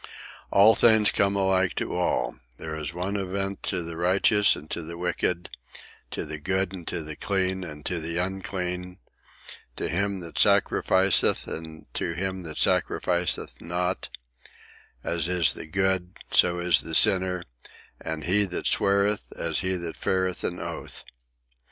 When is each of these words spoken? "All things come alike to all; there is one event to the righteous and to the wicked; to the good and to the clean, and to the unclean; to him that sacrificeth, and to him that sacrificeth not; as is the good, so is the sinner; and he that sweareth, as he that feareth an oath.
"All 0.49 0.73
things 0.73 1.11
come 1.11 1.35
alike 1.35 1.75
to 1.75 1.95
all; 1.95 2.37
there 2.57 2.75
is 2.75 2.91
one 2.91 3.15
event 3.15 3.61
to 3.69 3.83
the 3.83 3.95
righteous 3.95 4.55
and 4.55 4.67
to 4.71 4.81
the 4.81 4.97
wicked; 4.97 5.51
to 6.09 6.25
the 6.25 6.39
good 6.39 6.73
and 6.73 6.87
to 6.87 7.03
the 7.03 7.15
clean, 7.15 7.63
and 7.63 7.85
to 7.85 7.99
the 7.99 8.17
unclean; 8.17 8.97
to 9.75 9.87
him 9.89 10.19
that 10.21 10.39
sacrificeth, 10.39 11.45
and 11.45 11.85
to 11.93 12.13
him 12.13 12.41
that 12.41 12.57
sacrificeth 12.57 13.61
not; 13.61 14.09
as 15.03 15.27
is 15.27 15.53
the 15.53 15.67
good, 15.67 16.17
so 16.31 16.57
is 16.57 16.81
the 16.81 16.95
sinner; 16.95 17.43
and 17.99 18.23
he 18.23 18.45
that 18.45 18.65
sweareth, 18.65 19.31
as 19.37 19.59
he 19.59 19.75
that 19.75 19.95
feareth 19.95 20.43
an 20.43 20.59
oath. 20.59 21.03